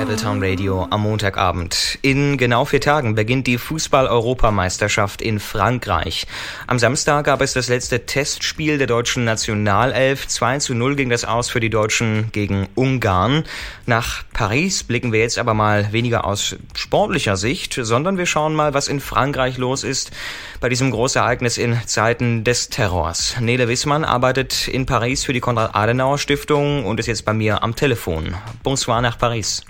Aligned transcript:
Battletown 0.00 0.42
Radio 0.42 0.86
am 0.88 1.02
Montagabend. 1.02 1.98
In 2.00 2.38
genau 2.38 2.64
vier 2.64 2.80
Tagen 2.80 3.14
beginnt 3.14 3.46
die 3.46 3.58
Fußball-Europameisterschaft 3.58 5.20
in 5.20 5.38
Frankreich. 5.38 6.26
Am 6.66 6.78
Samstag 6.78 7.26
gab 7.26 7.42
es 7.42 7.52
das 7.52 7.68
letzte 7.68 8.06
Testspiel 8.06 8.78
der 8.78 8.86
deutschen 8.86 9.26
Nationalelf. 9.26 10.26
2 10.26 10.60
zu 10.60 10.72
0 10.72 10.96
ging 10.96 11.10
das 11.10 11.26
aus 11.26 11.50
für 11.50 11.60
die 11.60 11.68
Deutschen 11.68 12.32
gegen 12.32 12.66
Ungarn. 12.74 13.44
Nach 13.84 14.24
Paris 14.32 14.84
blicken 14.84 15.12
wir 15.12 15.20
jetzt 15.20 15.38
aber 15.38 15.52
mal 15.52 15.92
weniger 15.92 16.24
aus 16.24 16.56
sportlicher 16.74 17.36
Sicht, 17.36 17.78
sondern 17.78 18.16
wir 18.16 18.24
schauen 18.24 18.54
mal, 18.54 18.72
was 18.72 18.88
in 18.88 19.00
Frankreich 19.00 19.58
los 19.58 19.84
ist 19.84 20.12
bei 20.60 20.70
diesem 20.70 20.92
Großereignis 20.92 21.58
in 21.58 21.78
Zeiten 21.84 22.42
des 22.42 22.70
Terrors. 22.70 23.36
Nele 23.38 23.68
Wissmann 23.68 24.04
arbeitet 24.04 24.66
in 24.66 24.86
Paris 24.86 25.24
für 25.24 25.34
die 25.34 25.40
Konrad-Adenauer-Stiftung 25.40 26.86
und 26.86 26.98
ist 26.98 27.06
jetzt 27.06 27.26
bei 27.26 27.34
mir 27.34 27.62
am 27.62 27.76
Telefon. 27.76 28.34
Bonsoir 28.62 29.02
nach 29.02 29.18
Paris. 29.18 29.62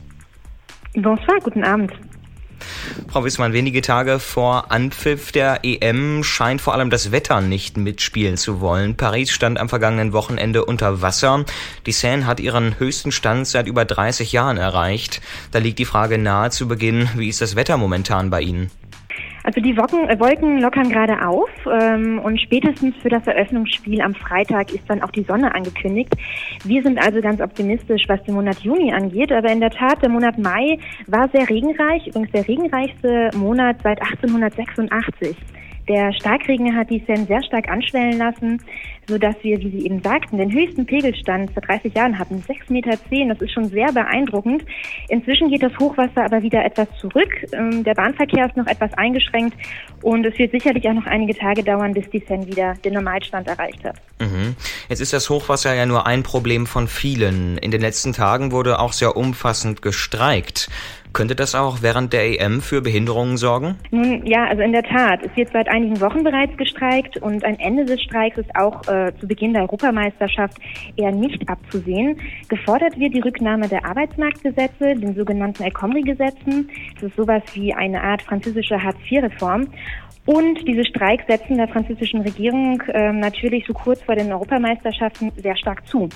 Bonsoir, 0.95 1.39
guten 1.43 1.63
Abend. 1.63 1.93
Frau 3.09 3.25
Wissmann, 3.25 3.53
wenige 3.53 3.81
Tage 3.81 4.19
vor 4.19 4.71
Anpfiff 4.71 5.33
der 5.33 5.61
EM 5.63 6.23
scheint 6.23 6.61
vor 6.61 6.75
allem 6.75 6.91
das 6.91 7.13
Wetter 7.13 7.41
nicht 7.41 7.77
mitspielen 7.77 8.37
zu 8.37 8.61
wollen. 8.61 8.97
Paris 8.97 9.31
stand 9.31 9.59
am 9.59 9.69
vergangenen 9.69 10.13
Wochenende 10.13 10.65
unter 10.65 11.01
Wasser. 11.01 11.45
Die 11.87 11.93
Seine 11.93 12.27
hat 12.27 12.41
ihren 12.41 12.79
höchsten 12.79 13.13
Stand 13.13 13.47
seit 13.47 13.67
über 13.67 13.85
30 13.85 14.33
Jahren 14.33 14.57
erreicht. 14.57 15.21
Da 15.53 15.61
liegt 15.61 15.79
die 15.79 15.85
Frage 15.85 16.19
nahe 16.19 16.51
zu 16.51 16.69
Beginn, 16.69 17.09
wie 17.15 17.29
ist 17.29 17.41
das 17.41 17.57
Wetter 17.57 17.77
momentan 17.77 18.31
bei 18.31 18.43
Ihnen? 18.43 18.71
Also 19.43 19.61
die 19.61 19.77
Wolken, 19.77 20.09
äh, 20.09 20.19
Wolken 20.21 20.61
lockern 20.61 20.89
gerade 20.89 21.27
auf 21.27 21.51
ähm, 21.71 22.21
und 22.23 22.41
spätestens 22.41 22.95
für 23.03 23.09
das 23.09 23.27
Eröffnungsspiel 23.27 24.01
am 24.01 24.15
Freitag 24.15 24.73
ist 24.73 24.89
dann 24.89 25.03
auch 25.03 25.11
die 25.11 25.23
Sonne 25.23 25.55
angekündigt. 25.55 26.15
Wir 26.65 26.83
sind 26.83 26.99
also 26.99 27.21
ganz 27.21 27.41
optimistisch, 27.41 28.05
was 28.09 28.23
den 28.25 28.35
Monat 28.35 28.61
Juni 28.61 28.93
angeht, 28.93 29.33
aber 29.33 29.51
in 29.51 29.61
der 29.61 29.71
Tat, 29.71 30.03
der 30.03 30.11
Monat 30.11 30.39
Mai 30.39 30.79
war 31.07 31.29
sehr 31.31 31.49
regenreich, 31.49 32.07
übrigens 32.07 32.33
der 32.33 32.47
regenreichste 32.47 33.31
Monat 33.37 33.77
seit 33.83 34.01
1886. 34.01 35.37
Der 35.89 36.13
Starkregen 36.13 36.77
hat 36.77 36.89
die 36.91 37.03
Seine 37.07 37.25
sehr 37.25 37.43
stark 37.43 37.69
anschwellen 37.69 38.19
lassen, 38.19 38.63
sodass 39.11 39.35
wir, 39.43 39.59
wie 39.61 39.71
Sie 39.71 39.85
eben 39.85 40.03
sagten, 40.03 40.39
den 40.39 40.53
höchsten 40.53 40.87
Pegelstand 40.87 41.51
vor 41.53 41.63
30 41.63 41.95
Jahren 41.95 42.19
hatten, 42.19 42.43
6,10 42.49 42.73
Meter. 42.73 42.91
Das 43.29 43.41
ist 43.41 43.53
schon 43.53 43.67
sehr 43.67 43.93
beeindruckend. 43.93 44.65
Inzwischen 45.09 45.51
geht 45.51 45.63
das 45.63 45.73
Hochwasser 45.79 46.25
aber 46.25 46.43
wieder 46.43 46.65
etwas 46.65 46.89
zurück. 47.01 47.31
Ähm, 47.53 47.85
der 47.85 47.95
Bahnverkehr 47.95 48.47
ist 48.47 48.57
noch 48.57 48.67
etwas 48.67 48.93
eingeschränkt 48.95 49.57
und 50.03 50.25
es 50.25 50.39
wird 50.39 50.53
sicherlich 50.53 50.89
auch 50.89 50.95
noch 50.95 51.07
einige 51.07 51.35
Tage 51.35 51.63
dauern, 51.63 51.93
bis 51.93 52.09
die 52.11 52.25
Seine 52.27 52.47
wieder 52.47 52.75
den 52.85 52.95
Normalstand 52.95 53.49
erreicht 53.49 53.85
hat. 53.85 53.97
Mhm. 54.21 54.55
Jetzt 54.89 55.01
ist 55.01 55.13
das 55.13 55.29
Hochwasser 55.29 55.75
ja 55.75 55.87
nur 55.87 56.07
ein 56.07 56.23
Problem 56.23 56.67
von 56.67 56.89
vielen. 56.89 57.59
In 57.59 57.71
den 57.71 57.81
letzten 57.81 58.13
Tagen 58.13 58.53
wurde 58.53 58.79
auch 58.79 58.93
sehr 58.93 59.17
umfassend 59.17 59.83
gestreikt. 59.83 60.69
Könnte 61.13 61.35
das 61.35 61.55
auch 61.55 61.79
während 61.83 62.13
der 62.13 62.41
EM 62.41 62.61
für 62.61 62.83
Behinderungen 62.83 63.37
sorgen? 63.37 63.77
Nun 63.91 64.25
ja, 64.27 64.47
also 64.47 64.63
in 64.63 64.73
der 64.73 64.85
Tat. 64.85 65.21
Es 65.25 65.37
wird 65.37 65.51
seit 65.53 65.69
einigen 65.69 66.01
Wochen 66.01 66.23
bereits 66.23 66.57
gestreikt 66.57 67.17
und 67.17 67.45
ein 67.45 67.59
Ende 67.59 67.85
des 67.85 68.01
Streiks 68.01 68.39
ist 68.39 68.55
auch 68.55 68.87
äh, 68.87 69.00
zu 69.19 69.27
Beginn 69.27 69.53
der 69.53 69.63
Europameisterschaft 69.63 70.59
eher 70.97 71.13
nicht 71.13 71.49
abzusehen. 71.49 72.19
Gefordert 72.49 72.99
wird 72.99 73.15
die 73.15 73.21
Rücknahme 73.21 73.69
der 73.69 73.85
Arbeitsmarktgesetze, 73.85 74.95
den 74.95 75.15
sogenannten 75.15 75.63
El 75.63 75.71
Khomri-Gesetzen. 75.71 76.69
Das 76.95 77.05
ist 77.05 77.17
sowas 77.17 77.43
wie 77.55 77.73
eine 77.75 78.03
Art 78.03 78.23
französische 78.23 78.83
Hartz-IV-Reform. 78.83 79.69
Und 80.27 80.69
diese 80.69 80.85
Streiks 80.85 81.27
setzen 81.27 81.57
der 81.57 81.69
französischen 81.69 82.21
Regierung 82.21 82.81
äh, 82.89 83.13
natürlich 83.13 83.67
so 83.67 83.73
kurz 83.73 84.03
vor 84.03 84.15
den 84.15 84.31
Europameisterschaften 84.31 85.33
sehr 85.37 85.57
stark 85.57 85.87
zu. 85.87 86.09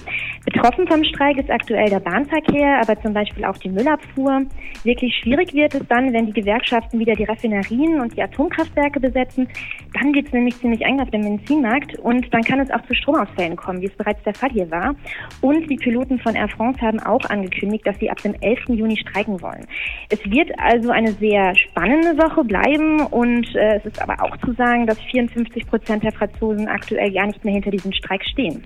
Betroffen 0.44 0.86
vom 0.86 1.02
Streik 1.05 1.38
ist 1.38 1.50
aktuell 1.50 1.88
der 1.88 2.00
Bahnverkehr, 2.00 2.80
aber 2.82 3.00
zum 3.00 3.14
Beispiel 3.14 3.44
auch 3.47 3.56
die 3.56 3.70
Müllabfuhr. 3.70 4.42
Wirklich 4.84 5.14
schwierig 5.22 5.55
wird 5.55 5.75
es 5.75 5.86
dann, 5.88 6.12
wenn 6.12 6.27
die 6.27 6.32
Gewerkschaften 6.32 6.98
wieder 6.98 7.14
die 7.14 7.25
Raffinerien 7.25 8.00
und 8.00 8.14
die 8.14 8.22
Atomkraftwerke 8.22 9.00
besetzen. 9.00 9.48
Dann 9.98 10.12
geht 10.12 10.26
es 10.26 10.32
nämlich 10.32 10.59
ziemlich 10.59 10.82
eng 10.82 11.00
auf 11.00 11.10
dem 11.10 11.22
Benzinmarkt 11.22 11.98
und 12.00 12.32
dann 12.32 12.42
kann 12.42 12.60
es 12.60 12.71
auch 12.71 12.82
zu 12.86 12.94
Stromausfällen 12.94 13.56
kommen, 13.56 13.81
wie 13.81 13.86
es 13.86 13.97
bereits 13.97 14.22
der 14.25 14.34
Fall 14.34 14.50
hier 14.50 14.71
war. 14.71 14.94
Und 15.41 15.71
die 15.71 15.76
Piloten 15.76 16.19
von 16.19 16.34
Air 16.34 16.48
France 16.48 16.81
haben 16.82 17.00
auch 17.00 17.25
angekündigt, 17.31 17.86
dass 17.86 17.98
sie 17.98 18.10
ab 18.10 18.21
dem 18.22 18.34
11. 18.41 18.69
Juni 18.69 18.98
streiken 18.98 19.41
wollen. 19.41 19.66
Es 20.10 20.22
wird 20.31 20.50
also 20.59 20.91
eine 20.91 21.12
sehr 21.12 21.56
spannende 21.56 22.22
Woche 22.22 22.44
bleiben 22.44 23.00
und 23.06 23.54
äh, 23.54 23.76
es 23.76 23.86
ist 23.86 23.94
aber 24.00 24.22
auch 24.22 24.37
zu 24.38 24.53
sagen, 24.53 24.87
dass 24.87 24.99
54 25.10 25.66
Prozent 25.66 26.03
der 26.03 26.12
Franzosen 26.12 26.69
aktuell 26.69 27.12
gar 27.12 27.27
nicht 27.27 27.44
mehr 27.44 27.55
hinter 27.55 27.71
diesem 27.71 27.93
Streik 27.93 28.25
stehen. 28.25 28.62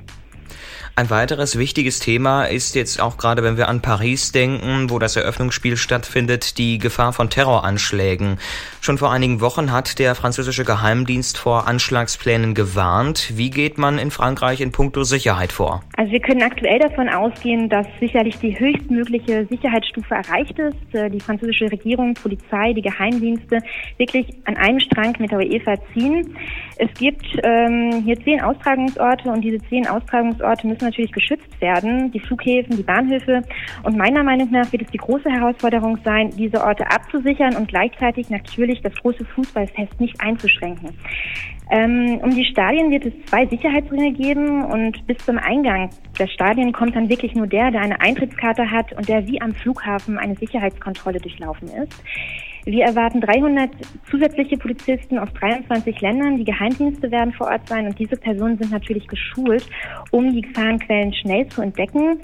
Ein 0.97 1.11
weiteres 1.11 1.57
wichtiges 1.59 2.01
Thema 2.01 2.45
ist 2.45 2.75
jetzt 2.75 3.01
auch 3.01 3.19
gerade, 3.19 3.43
wenn 3.45 3.57
wir 3.57 3.69
an 3.69 3.83
Paris 3.83 4.33
denken, 4.33 4.91
wo 4.91 4.99
das 4.99 5.15
Eröffnungsspiel 5.15 5.77
stattfindet, 5.77 6.59
die 6.59 6.79
Gefahr 6.79 7.13
von 7.13 7.31
Terroranschlägen. 7.31 8.39
Schon 8.81 8.99
vor 8.99 9.13
einigen 9.13 9.41
Wochen 9.41 9.71
hat 9.71 9.99
der 9.99 10.15
französische 10.15 10.65
Geheimdienst 10.65 11.39
vor 11.39 11.69
Anschlagsplänen 11.69 12.55
gewarnt. 12.55 13.33
Wie 13.37 13.51
geht 13.51 13.79
man 13.79 13.99
in 13.99 14.11
Frankreich 14.11 14.61
in 14.61 14.73
puncto 14.73 15.05
Sicherheit 15.05 15.53
vor? 15.53 15.83
Also 15.97 16.11
wir 16.11 16.21
können 16.21 16.43
aktuell 16.43 16.81
davon 16.81 17.09
ausgehen, 17.09 17.69
dass 17.69 17.87
sicherlich 18.01 18.37
die 18.39 18.59
höchstmögliche 18.59 19.47
Sicherheitsstufe 19.49 20.15
erreicht 20.15 20.59
ist. 20.59 20.95
Äh, 20.95 21.11
die 21.11 21.21
französische 21.21 21.71
Regierung, 21.71 22.15
Polizei, 22.15 22.73
die 22.73 22.83
Geheimdienste 22.83 23.61
wirklich 23.99 24.27
an 24.47 24.57
einem 24.57 24.81
Strang 24.81 25.15
mit 25.19 25.31
der 25.31 25.39
UEFA 25.39 25.75
ziehen. 25.93 26.37
Es 26.79 26.95
gibt 26.95 27.27
ähm, 27.43 28.03
hier 28.05 28.17
zehn 28.21 28.41
Austragungsorte 28.41 29.29
und 29.31 29.41
diese 29.43 29.59
zehn 29.69 29.87
Austragungsorte 29.89 30.67
müssen 30.69 30.85
natürlich 30.85 31.11
geschützt 31.11 31.61
werden, 31.61 32.13
die 32.13 32.21
Flughäfen, 32.21 32.77
die 32.77 32.85
Bahnhöfe. 32.85 33.43
Und 33.83 33.97
meiner 33.97 34.23
Meinung 34.23 34.51
nach 34.53 34.71
wird 34.73 34.83
es 34.83 34.91
die 34.93 34.99
große 34.99 35.29
Herausforderung 35.29 35.99
sein, 36.05 36.31
diese 36.31 36.63
Orte 36.63 36.89
abzusichern 36.89 37.57
und 37.57 37.69
gleichzeitig 37.69 38.31
natürlich 38.31 38.81
das 38.81 38.95
große 38.95 39.25
Fußballfest 39.25 40.01
nicht 40.01 40.21
einzuschränken. 40.21 40.91
Ähm, 41.71 42.21
um 42.23 42.31
die 42.31 42.45
Stadien 42.45 42.91
wird 42.91 43.07
es 43.07 43.13
zwei 43.27 43.45
Sicherheitsringe 43.47 44.13
geben 44.13 44.65
und 44.65 45.05
bis 45.07 45.19
zum 45.19 45.37
Eingang 45.37 45.91
der 46.19 46.29
Stadien 46.29 46.73
kommt 46.73 46.95
dann 46.95 47.09
wirklich 47.09 47.35
nur 47.35 47.47
der, 47.47 47.73
der 47.73 47.83
eine 47.83 48.01
Eintrittskarte 48.01 48.71
hat 48.71 48.93
und 48.93 49.09
der 49.09 49.27
wie 49.27 49.41
am 49.41 49.53
Flughafen 49.53 50.17
eine 50.17 50.37
Sicherheitskontrolle 50.37 51.19
durchlaufen 51.19 51.69
ist. 51.69 52.03
Wir 52.65 52.85
erwarten 52.85 53.21
300 53.21 53.71
zusätzliche 54.11 54.57
Polizisten 54.57 55.19
aus 55.19 55.29
23 55.35 56.01
Ländern. 56.01 56.37
Die 56.37 56.45
Geheimdienste 56.45 57.11
werden 57.11 57.33
vor 57.33 57.49
Ort 57.49 57.69
sein 57.69 57.87
und 57.87 57.99
diese 57.99 58.17
Personen 58.17 58.59
sind 58.59 58.73
natürlich 58.73 59.07
geschult, 59.07 59.67
um 60.11 60.33
die 60.33 60.43
Gefahrenquellen 60.43 61.13
schnell 61.15 61.47
zu 61.49 61.63
entdecken. 61.63 62.19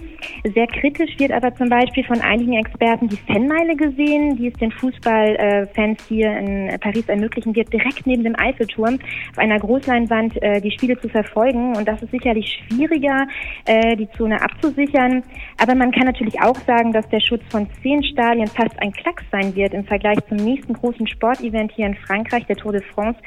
Sehr 0.54 0.66
kritisch 0.66 1.18
wird 1.18 1.32
aber 1.32 1.54
zum 1.54 1.68
Beispiel 1.68 2.04
von 2.04 2.20
einigen 2.20 2.54
Experten 2.54 3.08
die 3.08 3.16
Fanmeile 3.16 3.76
gesehen, 3.76 4.36
die 4.36 4.48
es 4.48 4.54
den 4.54 4.70
Fußballfans 4.72 6.06
hier 6.08 6.36
in 6.36 6.78
Paris 6.80 7.08
ermöglichen 7.08 7.54
wird, 7.54 7.72
direkt 7.72 8.06
neben 8.06 8.24
dem 8.24 8.38
Eiffelturm 8.38 8.98
auf 9.30 9.38
einer 9.38 9.58
Großleinwand 9.58 10.42
äh, 10.42 10.60
die 10.60 10.70
Spiele 10.70 10.98
zu 11.00 11.08
verfolgen. 11.08 11.76
Und 11.76 11.86
das 11.86 12.02
ist 12.02 12.10
sicherlich 12.10 12.62
schwieriger, 12.68 13.26
äh, 13.66 13.96
die 13.96 14.08
Zone 14.16 14.40
abzusichern. 14.40 15.22
Aber 15.60 15.74
man 15.74 15.90
kann 15.92 16.06
natürlich 16.06 16.40
auch 16.40 16.56
sagen, 16.66 16.92
dass 16.92 17.08
der 17.08 17.20
Schutz 17.20 17.42
von 17.50 17.66
zehn 17.82 18.02
Stadien 18.04 18.48
fast 18.48 18.80
ein 18.80 18.92
Klacks 18.92 19.24
sein 19.30 19.54
wird 19.54 19.74
im 19.74 19.84
Vergleich 19.84 20.23
zum 20.28 20.38
nächsten 20.38 20.72
großen 20.74 21.06
Sportevent 21.06 21.72
hier 21.72 21.86
in 21.86 21.94
Frankreich, 21.94 22.46
der 22.46 22.56
Tour 22.56 22.72
de 22.72 22.82
France, 22.82 23.18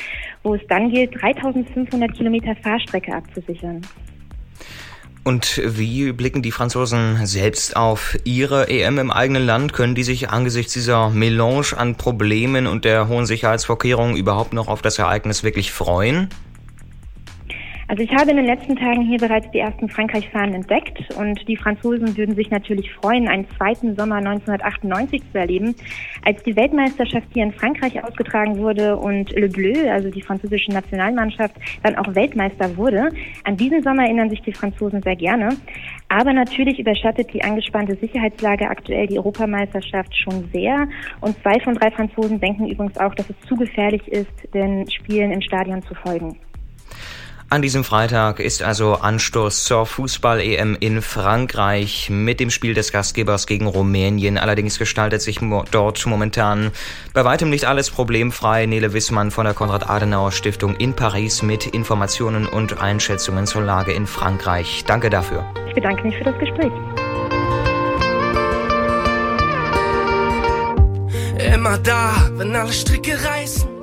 wo 0.44 0.56
es 0.56 0.62
dann 0.68 0.92
gilt, 0.92 1.22
3500 1.22 2.14
Kilometer 2.14 2.56
Fahrstrecke 2.56 3.14
abzusichern. 3.14 3.82
Und 5.28 5.62
wie 5.62 6.14
blicken 6.14 6.42
die 6.42 6.54
Franzosen 6.54 7.26
selbst 7.26 7.76
auf 7.76 8.18
ihre 8.24 8.70
EM 8.70 8.98
im 8.98 9.12
eigenen 9.12 9.46
Land? 9.46 9.74
Können 9.74 9.94
die 9.94 10.04
sich 10.04 10.30
angesichts 10.30 10.72
dieser 10.72 11.10
Melange 11.10 11.76
an 11.76 11.96
Problemen 11.96 12.66
und 12.66 12.86
der 12.86 13.10
hohen 13.10 13.26
Sicherheitsvorkehrungen 13.26 14.16
überhaupt 14.16 14.54
noch 14.54 14.70
auf 14.70 14.82
das 14.82 15.00
Ereignis 15.00 15.44
wirklich 15.44 15.74
freuen? 15.74 16.30
Also 17.90 18.04
ich 18.04 18.14
habe 18.14 18.32
in 18.32 18.36
den 18.36 18.46
letzten 18.46 18.76
Tagen 18.76 19.04
hier 19.04 19.18
bereits 19.18 19.50
die 19.52 19.60
ersten 19.60 19.88
Frankreich-Fahnen 19.88 20.56
entdeckt 20.56 21.00
und 21.18 21.48
die 21.48 21.56
Franzosen 21.56 22.18
würden 22.18 22.36
sich 22.36 22.50
natürlich 22.50 22.92
freuen, 22.92 23.30
einen 23.30 23.48
zweiten 23.52 23.96
Sommer 23.96 24.18
1998 24.18 25.22
zu 25.32 25.38
erleben, 25.38 25.74
als 26.26 26.44
die 26.44 26.58
Weltmeisterschaft 26.58 27.28
hier 27.34 27.44
in 27.44 27.54
Frankreich 27.54 28.04
ausgetragen 28.04 28.58
wurde 28.58 28.98
und 28.98 29.32
Le 29.32 29.48
Bleu, 29.48 29.90
also 29.90 30.10
die 30.10 30.22
französische 30.22 30.70
Nationalmannschaft, 30.72 31.56
dann 31.82 31.96
auch 31.96 32.14
Weltmeister 32.14 32.76
wurde. 32.76 33.10
An 33.46 33.56
diesen 33.56 33.82
Sommer 33.82 34.04
erinnern 34.04 34.30
sich 34.30 34.42
die 34.42 34.54
Franzosen 34.54 35.02
sehr 35.02 35.16
gerne. 35.16 35.56
Aber 36.10 36.34
natürlich 36.34 36.80
überschattet 36.80 37.34
die 37.34 37.42
angespannte 37.42 37.96
Sicherheitslage 37.96 38.70
aktuell 38.70 39.08
die 39.08 39.18
Europameisterschaft 39.18 40.14
schon 40.14 40.50
sehr. 40.52 40.90
Und 41.22 41.42
zwei 41.42 41.58
von 41.62 41.76
drei 41.76 41.92
Franzosen 41.92 42.42
denken 42.42 42.68
übrigens 42.68 42.98
auch, 42.98 43.16
dass 43.16 43.30
es 43.30 43.40
zu 43.48 43.56
gefährlich 43.56 44.06
ist, 44.10 44.54
den 44.54 44.90
Spielen 44.92 45.32
im 45.32 45.42
Stadion 45.42 45.82
zu 45.84 45.96
folgen. 45.96 46.38
An 47.50 47.62
diesem 47.62 47.86
Freitag 47.86 48.42
ist 48.42 48.62
also 48.62 48.96
Anstoß 48.96 49.64
zur 49.64 49.86
Fußball-EM 49.86 50.76
in 50.82 51.02
Frankreich 51.02 52.10
mit 52.10 52.42
dem 52.42 52.50
Spiel 52.50 52.74
des 52.74 52.92
Gastgebers 52.92 53.48
gegen 53.48 53.68
Rumänien. 53.68 54.38
Allerdings 54.38 54.78
gestaltet 54.78 55.22
sich 55.22 55.40
dort 55.72 56.06
momentan 56.06 56.72
bei 57.14 57.24
weitem 57.24 57.50
nicht 57.50 57.64
alles 57.64 57.90
problemfrei. 57.90 58.66
Nele 58.66 58.92
Wissmann 58.92 59.32
von 59.32 59.46
der 59.46 59.54
Konrad-Adenauer-Stiftung 59.54 60.76
in 60.76 60.94
Paris 60.94 61.42
mit 61.42 61.68
Informationen 61.68 62.48
und 62.48 62.82
Einschätzungen 62.82 63.48
zur 63.48 63.62
Lage 63.62 63.94
in 63.94 64.08
Frankreich. 64.08 64.84
Danke 64.86 65.10
dafür. 65.10 65.46
Ich 65.70 65.74
bedanke 65.74 66.04
mich 66.04 66.18
für 66.18 66.26
das 66.26 66.38
Gespräch. 66.40 66.72
Immer 71.54 71.78
da, 71.78 72.30
wenn 72.34 72.54
alle 72.54 72.74
Stricke 72.74 73.18
reißen 73.24 73.77